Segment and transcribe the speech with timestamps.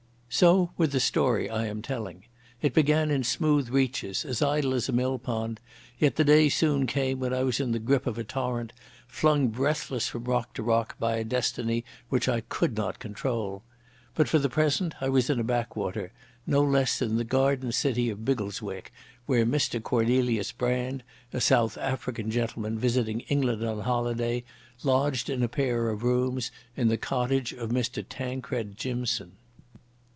[0.33, 2.23] So with the story I am telling.
[2.61, 5.59] It began in smooth reaches, as idle as a mill pond;
[5.99, 8.71] yet the day soon came when I was in the grip of a torrent,
[9.09, 13.61] flung breathless from rock to rock by a destiny which I could not control.
[14.15, 16.13] But for the present I was in a backwater,
[16.47, 18.93] no less than the Garden City of Biggleswick,
[19.25, 24.45] where Mr Cornelius Brand, a South African gentleman visiting England on holiday,
[24.81, 29.33] lodged in a pair of rooms in the cottage of Mr Tancred Jimson.